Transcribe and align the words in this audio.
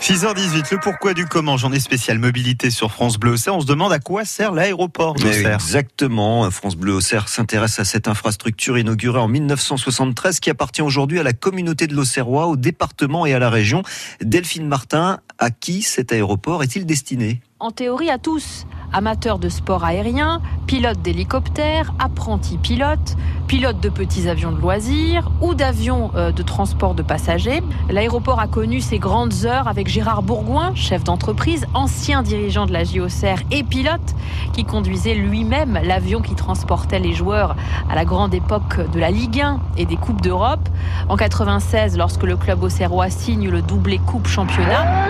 6h18, 0.00 0.72
le 0.72 0.78
pourquoi 0.80 1.12
du 1.12 1.26
comment, 1.26 1.56
journée 1.56 1.80
spéciale 1.80 2.18
mobilité 2.18 2.70
sur 2.70 2.92
France 2.92 3.18
Bleu 3.18 3.32
Auxerre. 3.32 3.56
On 3.56 3.60
se 3.60 3.66
demande 3.66 3.92
à 3.92 3.98
quoi 3.98 4.24
sert 4.24 4.52
l'aéroport 4.52 5.14
d'Auxerre. 5.14 5.56
Exactement. 5.56 6.50
France 6.50 6.76
Bleu 6.76 6.94
Auxerre 6.94 7.28
s'intéresse 7.28 7.78
à 7.80 7.84
cette 7.84 8.08
infrastructure 8.08 8.78
inaugurée 8.78 9.18
en 9.18 9.28
1973 9.28 10.40
qui 10.40 10.50
appartient 10.50 10.82
aujourd'hui 10.82 11.18
à 11.18 11.24
la 11.24 11.32
communauté 11.32 11.86
de 11.86 11.94
l'Auxerrois, 11.94 12.46
au 12.46 12.56
département 12.56 13.26
et 13.26 13.34
à 13.34 13.38
la 13.38 13.50
région. 13.50 13.82
Delphine 14.22 14.66
Martin, 14.66 15.18
à 15.38 15.50
qui 15.50 15.82
cet 15.82 16.12
aéroport 16.12 16.62
est-il 16.62 16.86
destiné? 16.86 17.40
En 17.60 17.72
théorie 17.72 18.08
à 18.08 18.18
tous 18.18 18.66
amateurs 18.92 19.38
de 19.38 19.48
sport 19.48 19.84
aérien, 19.84 20.40
pilotes 20.66 21.02
d'hélicoptères, 21.02 21.92
apprentis 21.98 22.56
pilotes, 22.56 23.16
pilotes 23.46 23.80
de 23.80 23.88
petits 23.88 24.28
avions 24.28 24.52
de 24.52 24.60
loisirs 24.60 25.30
ou 25.40 25.54
d'avions 25.54 26.10
euh, 26.14 26.32
de 26.32 26.42
transport 26.42 26.94
de 26.94 27.02
passagers. 27.02 27.62
L'aéroport 27.90 28.40
a 28.40 28.46
connu 28.46 28.80
ses 28.80 28.98
grandes 28.98 29.44
heures 29.44 29.68
avec 29.68 29.88
Gérard 29.88 30.22
Bourgoin, 30.22 30.74
chef 30.74 31.04
d'entreprise, 31.04 31.66
ancien 31.74 32.22
dirigeant 32.22 32.66
de 32.66 32.72
la 32.72 32.84
JOCR 32.84 33.42
et 33.50 33.62
pilote, 33.62 34.14
qui 34.52 34.64
conduisait 34.64 35.14
lui-même 35.14 35.78
l'avion 35.82 36.20
qui 36.20 36.34
transportait 36.34 36.98
les 36.98 37.12
joueurs 37.12 37.56
à 37.90 37.94
la 37.94 38.04
grande 38.04 38.34
époque 38.34 38.90
de 38.92 39.00
la 39.00 39.10
Ligue 39.10 39.40
1 39.40 39.60
et 39.76 39.86
des 39.86 39.96
Coupes 39.96 40.20
d'Europe. 40.20 40.68
En 41.08 41.16
96, 41.16 41.96
lorsque 41.96 42.22
le 42.22 42.36
club 42.36 42.62
auxerrois 42.62 43.10
signe 43.10 43.48
le 43.48 43.62
doublé 43.62 43.98
Coupe 43.98 44.28
Championnat, 44.28 45.08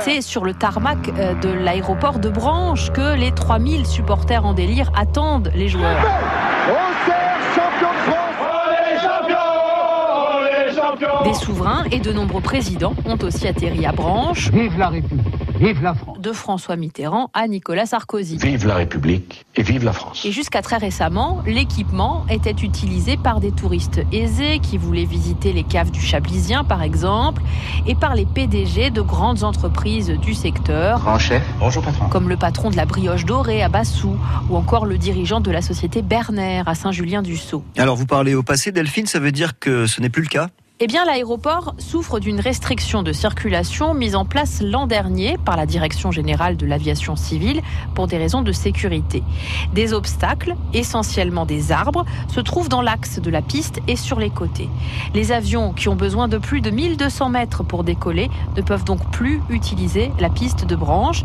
c'est 0.00 0.20
sur 0.20 0.44
le 0.44 0.54
tarmac 0.54 0.98
euh, 1.08 1.34
de 1.34 1.48
l'aéroport 1.48 2.18
de 2.18 2.28
Branche 2.28 2.90
que 2.92 3.14
les 3.14 3.32
3000 3.32 3.86
supporters 3.86 4.44
en 4.44 4.54
délire 4.54 4.90
attendent 4.94 5.50
les 5.54 5.68
joueurs. 5.68 5.96
Des 11.24 11.34
souverains 11.34 11.84
et 11.90 12.00
de 12.00 12.10
nombreux 12.10 12.40
présidents 12.40 12.94
ont 13.04 13.18
aussi 13.22 13.46
atterri 13.46 13.84
à 13.84 13.92
Branche. 13.92 14.50
Vive 14.50 14.78
la 14.78 14.88
République, 14.88 15.58
vive 15.60 15.82
la 15.82 15.92
France. 15.92 16.18
De 16.18 16.32
François 16.32 16.76
Mitterrand 16.76 17.30
à 17.34 17.46
Nicolas 17.48 17.84
Sarkozy. 17.84 18.38
Vive 18.38 18.66
la 18.66 18.76
République 18.76 19.44
et 19.56 19.62
vive 19.62 19.84
la 19.84 19.92
France. 19.92 20.24
Et 20.24 20.32
jusqu'à 20.32 20.62
très 20.62 20.78
récemment, 20.78 21.42
l'équipement 21.46 22.24
était 22.30 22.50
utilisé 22.50 23.18
par 23.18 23.40
des 23.40 23.52
touristes 23.52 24.00
aisés 24.10 24.58
qui 24.60 24.78
voulaient 24.78 25.04
visiter 25.04 25.52
les 25.52 25.64
caves 25.64 25.90
du 25.90 26.00
Chablisien, 26.00 26.64
par 26.64 26.82
exemple, 26.82 27.42
et 27.86 27.94
par 27.94 28.14
les 28.14 28.24
PDG 28.24 28.90
de 28.90 29.02
grandes 29.02 29.44
entreprises 29.44 30.08
du 30.22 30.32
secteur. 30.32 31.00
Grand 31.00 31.18
chef, 31.18 31.42
bonjour 31.58 31.82
patron. 31.82 32.08
Comme 32.08 32.30
le 32.30 32.38
patron 32.38 32.70
de 32.70 32.76
la 32.76 32.86
brioche 32.86 33.26
dorée 33.26 33.62
à 33.62 33.68
Bassou, 33.68 34.16
ou 34.48 34.56
encore 34.56 34.86
le 34.86 34.96
dirigeant 34.96 35.40
de 35.40 35.50
la 35.50 35.60
société 35.60 36.00
Berner 36.00 36.62
à 36.64 36.74
Saint-Julien-du-Sault. 36.74 37.64
Alors 37.76 37.96
vous 37.96 38.06
parlez 38.06 38.34
au 38.34 38.42
passé, 38.42 38.72
Delphine, 38.72 39.06
ça 39.06 39.18
veut 39.18 39.32
dire 39.32 39.58
que 39.58 39.86
ce 39.86 40.00
n'est 40.00 40.10
plus 40.10 40.22
le 40.22 40.28
cas? 40.28 40.48
Eh 40.78 40.86
bien, 40.86 41.06
l'aéroport 41.06 41.74
souffre 41.78 42.20
d'une 42.20 42.38
restriction 42.38 43.02
de 43.02 43.14
circulation 43.14 43.94
mise 43.94 44.14
en 44.14 44.26
place 44.26 44.60
l'an 44.60 44.86
dernier 44.86 45.38
par 45.42 45.56
la 45.56 45.64
Direction 45.64 46.10
générale 46.10 46.58
de 46.58 46.66
l'aviation 46.66 47.16
civile 47.16 47.62
pour 47.94 48.06
des 48.06 48.18
raisons 48.18 48.42
de 48.42 48.52
sécurité. 48.52 49.22
Des 49.72 49.94
obstacles, 49.94 50.54
essentiellement 50.74 51.46
des 51.46 51.72
arbres, 51.72 52.04
se 52.28 52.40
trouvent 52.40 52.68
dans 52.68 52.82
l'axe 52.82 53.20
de 53.20 53.30
la 53.30 53.40
piste 53.40 53.80
et 53.88 53.96
sur 53.96 54.20
les 54.20 54.28
côtés. 54.28 54.68
Les 55.14 55.32
avions 55.32 55.72
qui 55.72 55.88
ont 55.88 55.96
besoin 55.96 56.28
de 56.28 56.36
plus 56.36 56.60
de 56.60 56.68
1200 56.68 57.30
mètres 57.30 57.64
pour 57.64 57.82
décoller 57.82 58.28
ne 58.54 58.60
peuvent 58.60 58.84
donc 58.84 59.00
plus 59.10 59.40
utiliser 59.48 60.10
la 60.18 60.28
piste 60.28 60.66
de 60.66 60.76
branche. 60.76 61.24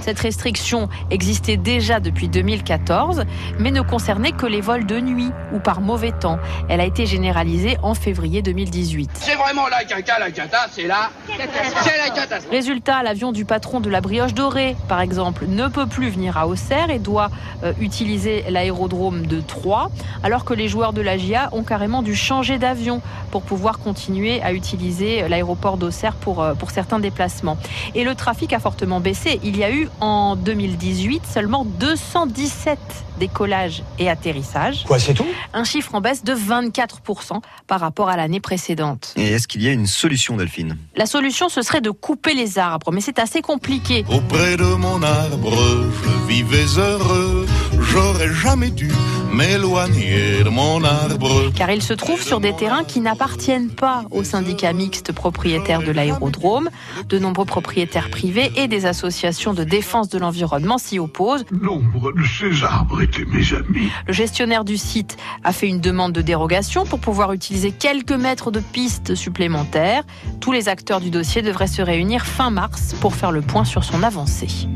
Cette 0.00 0.20
restriction 0.20 0.88
existait 1.10 1.56
déjà 1.56 2.00
depuis 2.00 2.28
2014, 2.28 3.24
mais 3.58 3.70
ne 3.70 3.82
concernait 3.82 4.32
que 4.32 4.46
les 4.46 4.60
vols 4.60 4.86
de 4.86 5.00
nuit 5.00 5.30
ou 5.52 5.58
par 5.58 5.80
mauvais 5.80 6.12
temps. 6.12 6.38
Elle 6.68 6.80
a 6.80 6.84
été 6.84 7.06
généralisée 7.06 7.76
en 7.82 7.94
février 7.94 8.42
2018. 8.42 9.10
C'est 9.14 9.34
vraiment 9.34 9.68
la 9.68 9.84
caca, 9.84 10.18
la 10.18 10.30
cata, 10.30 10.66
c'est 10.70 10.86
là. 10.86 11.10
C'est 11.26 11.98
la 11.98 12.10
cata. 12.14 12.38
Résultat, 12.50 13.02
l'avion 13.02 13.32
du 13.32 13.44
patron 13.44 13.80
de 13.80 13.90
la 13.90 14.00
brioche 14.00 14.34
dorée, 14.34 14.76
par 14.88 15.00
exemple, 15.00 15.46
ne 15.46 15.68
peut 15.68 15.86
plus 15.86 16.08
venir 16.08 16.36
à 16.36 16.46
Auxerre 16.46 16.90
et 16.90 16.98
doit 16.98 17.30
euh, 17.64 17.72
utiliser 17.80 18.44
l'aérodrome 18.48 19.26
de 19.26 19.40
Troyes, 19.40 19.90
alors 20.22 20.44
que 20.44 20.54
les 20.54 20.68
joueurs 20.68 20.92
de 20.92 21.00
la 21.00 21.18
GIA 21.18 21.48
ont 21.52 21.64
carrément 21.64 22.02
dû 22.02 22.14
changer 22.14 22.58
d'avion 22.58 23.00
pour 23.30 23.42
pouvoir 23.42 23.78
continuer 23.78 24.40
à 24.42 24.52
utiliser 24.52 25.28
l'aéroport 25.28 25.76
d'Auxerre 25.76 26.14
pour, 26.14 26.42
euh, 26.42 26.54
pour 26.54 26.70
certains 26.70 26.98
déplacements. 26.98 27.58
Et 27.94 28.04
le 28.04 28.14
trafic 28.14 28.52
a 28.52 28.58
fortement 28.58 29.00
baissé. 29.00 29.40
Il 29.42 29.56
y 29.56 29.64
a 29.64 29.70
eu 29.70 29.87
en 30.00 30.36
2018 30.36 31.22
seulement 31.26 31.64
217 31.64 32.78
décollages 33.18 33.82
et 33.98 34.08
atterrissages. 34.08 34.84
Quoi, 34.84 34.98
c'est 34.98 35.14
tout? 35.14 35.26
Un 35.52 35.64
chiffre 35.64 35.94
en 35.94 36.00
baisse 36.00 36.22
de 36.24 36.34
24% 36.34 37.40
par 37.66 37.80
rapport 37.80 38.08
à 38.08 38.16
l'année 38.16 38.40
précédente. 38.40 39.12
Et 39.16 39.32
est-ce 39.32 39.48
qu'il 39.48 39.62
y 39.62 39.68
a 39.68 39.72
une 39.72 39.86
solution, 39.86 40.36
Delphine? 40.36 40.76
La 40.96 41.06
solution, 41.06 41.48
ce 41.48 41.62
serait 41.62 41.80
de 41.80 41.90
couper 41.90 42.34
les 42.34 42.58
arbres, 42.58 42.92
mais 42.92 43.00
c'est 43.00 43.18
assez 43.18 43.42
compliqué. 43.42 44.04
Auprès 44.10 44.56
de 44.56 44.64
mon 44.64 45.02
arbre, 45.02 45.56
je 46.04 46.32
vivais 46.32 46.78
heureux. 46.78 47.46
J'aurais 47.80 48.32
jamais 48.32 48.70
dû 48.70 48.90
m'éloigner 49.32 50.42
de 50.44 50.48
mon 50.48 50.82
arbre. 50.84 51.50
Car 51.54 51.70
il 51.70 51.82
se 51.82 51.92
trouve 51.92 52.22
sur 52.22 52.40
des 52.40 52.54
terrains 52.54 52.84
qui 52.84 53.00
n'appartiennent 53.00 53.70
pas 53.70 54.04
au 54.10 54.24
syndicat 54.24 54.72
mixte 54.72 55.12
propriétaire 55.12 55.82
de 55.82 55.92
l'aérodrome. 55.92 56.70
De 57.08 57.18
nombreux 57.18 57.44
propriétaires 57.44 58.10
privés 58.10 58.50
et 58.56 58.68
des 58.68 58.86
associations 58.86 59.54
de 59.54 59.64
défense 59.64 60.08
de 60.08 60.18
l'environnement 60.18 60.78
s'y 60.78 60.98
opposent. 60.98 61.44
Nombre 61.50 62.12
de 62.12 62.22
ces 62.24 62.64
arbres 62.64 63.02
étaient 63.02 63.24
mes 63.24 63.52
amis. 63.52 63.90
Le 64.06 64.12
gestionnaire 64.12 64.64
du 64.64 64.76
site 64.76 65.16
a 65.44 65.52
fait 65.52 65.68
une 65.68 65.80
demande 65.80 66.12
de 66.12 66.22
dérogation 66.22 66.84
pour 66.84 67.00
pouvoir 67.00 67.32
utiliser 67.32 67.72
quelques 67.72 68.12
mètres 68.12 68.50
de 68.50 68.60
pistes 68.60 69.14
supplémentaires. 69.14 70.04
Tous 70.40 70.52
les 70.52 70.68
acteurs 70.68 71.00
du 71.00 71.10
dossier 71.10 71.42
devraient 71.42 71.66
se 71.66 71.82
réunir 71.82 72.26
fin 72.26 72.50
mars 72.50 72.94
pour 73.00 73.14
faire 73.14 73.32
le 73.32 73.42
point 73.42 73.64
sur 73.64 73.84
son 73.84 74.02
avancée. 74.02 74.68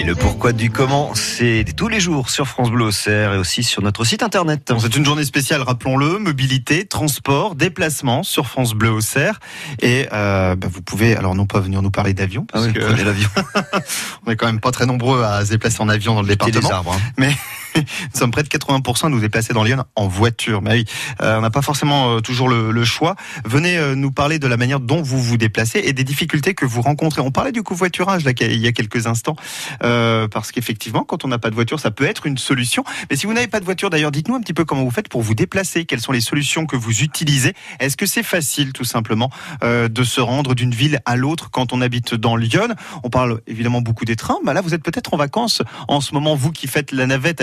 Et 0.00 0.02
le 0.02 0.14
pourquoi 0.14 0.54
du 0.54 0.70
comment, 0.70 1.14
c'est 1.14 1.62
tous 1.76 1.88
les 1.88 2.00
jours 2.00 2.30
sur 2.30 2.48
France 2.48 2.70
Bleu 2.70 2.86
Auxerre 2.86 3.34
et 3.34 3.36
aussi 3.36 3.62
sur 3.62 3.82
notre 3.82 4.04
site 4.06 4.22
internet. 4.22 4.72
C'est 4.78 4.96
une 4.96 5.04
journée 5.04 5.26
spéciale, 5.26 5.60
rappelons-le, 5.60 6.18
mobilité, 6.18 6.86
transport, 6.86 7.54
déplacement 7.54 8.22
sur 8.22 8.46
France 8.46 8.72
Bleu 8.72 8.90
Auxerre. 8.90 9.40
Et 9.82 10.06
euh, 10.10 10.56
bah, 10.56 10.68
vous 10.72 10.80
pouvez, 10.80 11.14
alors 11.16 11.34
non 11.34 11.44
pas 11.44 11.60
venir 11.60 11.82
nous 11.82 11.90
parler 11.90 12.14
d'avion, 12.14 12.46
Ah 12.54 12.62
oui, 12.62 12.72
que 12.72 12.78
l'avion. 12.80 13.28
on 14.26 14.30
est 14.30 14.36
quand 14.36 14.46
même 14.46 14.60
pas 14.60 14.70
très 14.70 14.86
nombreux 14.86 15.22
à 15.22 15.44
se 15.44 15.50
déplacer 15.50 15.82
en 15.82 15.88
avion 15.90 16.14
dans 16.14 16.22
le 16.22 16.28
département. 16.28 16.60
des 16.60 16.72
arbres. 16.72 16.92
hein. 16.94 17.12
Mais 17.18 17.36
nous 17.76 18.18
sommes 18.18 18.30
près 18.30 18.42
de 18.42 18.48
80% 18.48 19.06
à 19.06 19.08
nous 19.08 19.20
déplacer 19.20 19.52
dans 19.52 19.62
Lyon 19.62 19.84
en 19.96 20.08
voiture. 20.08 20.62
Mais 20.62 20.72
oui, 20.72 20.84
euh, 21.22 21.38
on 21.38 21.40
n'a 21.40 21.50
pas 21.50 21.62
forcément 21.62 22.16
euh, 22.16 22.20
toujours 22.20 22.48
le, 22.48 22.84
choix. 22.84 23.14
Venez 23.44 23.76
euh, 23.76 23.94
nous 23.94 24.10
parler 24.10 24.38
de 24.38 24.46
la 24.46 24.56
manière 24.56 24.80
dont 24.80 25.02
vous 25.02 25.20
vous 25.22 25.36
déplacez 25.36 25.80
et 25.84 25.92
des 25.92 26.04
difficultés 26.04 26.54
que 26.54 26.64
vous 26.64 26.80
rencontrez. 26.80 27.20
On 27.20 27.30
parlait 27.30 27.52
du 27.52 27.62
covoiturage 27.62 28.24
là 28.24 28.32
il 28.40 28.56
y 28.56 28.66
a 28.66 28.72
quelques 28.72 29.06
instants, 29.06 29.36
parce 29.80 30.50
qu'effectivement, 30.50 31.04
quand 31.04 31.24
on 31.24 31.28
n'a 31.28 31.38
pas 31.38 31.50
de 31.50 31.54
voiture, 31.54 31.78
ça 31.78 31.90
peut 31.90 32.04
être 32.04 32.26
une 32.26 32.38
solution. 32.38 32.84
Mais 33.10 33.16
si 33.16 33.26
vous 33.26 33.32
n'avez 33.32 33.48
pas 33.48 33.60
de 33.60 33.64
voiture, 33.64 33.90
d'ailleurs, 33.90 34.10
dites-nous 34.10 34.34
un 34.34 34.40
petit 34.40 34.54
peu 34.54 34.64
comment 34.64 34.82
vous 34.82 34.90
faites 34.90 35.08
pour 35.08 35.22
vous 35.22 35.34
déplacer. 35.34 35.84
Quelles 35.84 36.00
sont 36.00 36.12
les 36.12 36.20
solutions 36.20 36.66
que 36.66 36.76
vous 36.76 37.02
utilisez? 37.02 37.52
Est-ce 37.80 37.96
que 37.96 38.06
c'est 38.06 38.22
facile, 38.22 38.72
tout 38.72 38.84
simplement, 38.84 39.30
de 39.62 40.04
se 40.04 40.20
rendre 40.20 40.54
d'une 40.54 40.74
ville 40.74 41.00
à 41.04 41.16
l'autre 41.16 41.50
quand 41.50 41.72
on 41.72 41.80
habite 41.80 42.14
dans 42.14 42.36
Lyon 42.36 42.68
On 43.04 43.10
parle 43.10 43.40
évidemment 43.46 43.82
beaucoup 43.82 44.04
des 44.04 44.16
trains. 44.16 44.38
Bah 44.44 44.54
là, 44.54 44.60
vous 44.60 44.74
êtes 44.74 44.82
peut-être 44.82 45.14
en 45.14 45.16
vacances 45.16 45.62
en 45.88 46.00
ce 46.00 46.14
moment, 46.14 46.34
vous 46.34 46.52
qui 46.52 46.66
faites 46.66 46.92
la 46.92 47.06
navette 47.06 47.40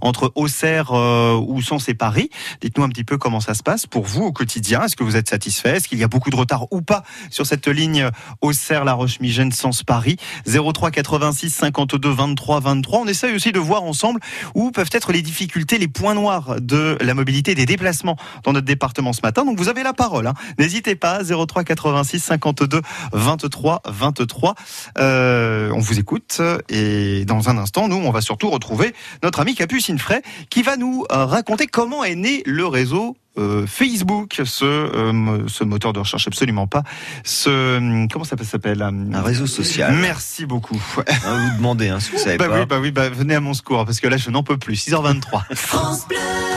entre 0.00 0.32
Auxerre 0.34 0.92
ou 0.92 1.60
Sens 1.62 1.88
et 1.88 1.94
Paris. 1.94 2.30
Dites-nous 2.60 2.84
un 2.84 2.88
petit 2.88 3.04
peu 3.04 3.18
comment 3.18 3.40
ça 3.40 3.54
se 3.54 3.62
passe 3.62 3.86
pour 3.86 4.04
vous 4.04 4.24
au 4.24 4.32
quotidien. 4.32 4.82
Est-ce 4.82 4.96
que 4.96 5.04
vous 5.04 5.16
êtes 5.16 5.28
satisfait? 5.28 5.76
Est-ce 5.76 5.88
qu'il 5.88 5.98
y 5.98 6.04
a 6.04 6.08
beaucoup 6.08 6.30
de 6.30 6.36
retard 6.36 6.66
ou 6.72 6.80
pas 6.82 7.02
sur 7.30 7.46
cette 7.46 7.68
ligne 7.68 8.08
Auxerre, 8.40 8.84
La 8.84 8.94
Roche-Migène, 8.94 9.52
Sens 9.52 9.82
Paris 9.82 10.16
03 10.46 10.90
86 10.90 11.50
52 11.50 12.08
23 12.10 12.60
23. 12.60 13.00
On 13.00 13.06
essaye 13.06 13.34
aussi 13.34 13.52
de 13.52 13.58
voir 13.58 13.82
ensemble 13.82 14.20
où 14.54 14.70
peuvent 14.70 14.90
être 14.92 15.12
les 15.12 15.22
difficultés, 15.22 15.78
les 15.78 15.88
points 15.88 16.14
noirs 16.14 16.56
de 16.60 16.96
la 17.00 17.14
mobilité 17.14 17.54
des 17.54 17.66
déplacements 17.66 18.16
dans 18.44 18.52
notre 18.52 18.66
département 18.66 19.12
ce 19.12 19.20
matin. 19.22 19.44
Donc 19.44 19.58
vous 19.58 19.68
avez 19.68 19.82
la 19.82 19.92
parole. 19.92 20.26
hein. 20.26 20.34
N'hésitez 20.58 20.94
pas 20.96 21.20
03 21.24 21.64
86 21.64 22.20
52 22.20 22.80
23 23.12 23.82
23. 23.86 24.54
Euh, 24.98 25.70
on 25.74 25.78
vous 25.80 25.98
écoute 25.98 26.40
et 26.68 27.24
dans 27.24 27.48
un 27.48 27.58
instant, 27.58 27.88
nous, 27.88 27.96
on 27.96 28.10
va 28.10 28.20
surtout 28.20 28.50
retrouver 28.50 28.94
notre 29.22 29.27
ami 29.36 29.54
Capucine 29.54 29.98
Fray 29.98 30.20
qui 30.50 30.62
va 30.62 30.76
nous 30.76 31.04
euh, 31.12 31.24
raconter 31.24 31.66
comment 31.66 32.04
est 32.04 32.14
né 32.14 32.42
le 32.46 32.66
réseau 32.66 33.16
euh, 33.38 33.66
Facebook, 33.68 34.40
ce, 34.44 34.64
euh, 34.64 35.46
ce 35.46 35.62
moteur 35.62 35.92
de 35.92 36.00
recherche 36.00 36.26
absolument 36.26 36.66
pas, 36.66 36.82
ce 37.24 38.06
comment 38.08 38.24
ça 38.24 38.36
s'appelle 38.42 38.82
Un 38.82 39.22
réseau 39.22 39.46
social. 39.46 39.94
Merci 39.94 40.44
beaucoup. 40.44 40.80
Hein, 40.96 41.50
vous 41.50 41.56
demandez 41.58 41.88
hein, 41.88 42.00
si 42.00 42.10
vous 42.10 42.18
savez 42.18 42.36
Bah 42.36 42.48
pas. 42.48 42.58
oui, 42.60 42.66
bah 42.66 42.78
oui, 42.80 42.90
bah 42.90 43.08
venez 43.10 43.36
à 43.36 43.40
mon 43.40 43.54
secours 43.54 43.84
parce 43.84 44.00
que 44.00 44.08
là 44.08 44.16
je 44.16 44.30
n'en 44.30 44.42
peux 44.42 44.56
plus. 44.58 44.74
6h23. 44.88 46.38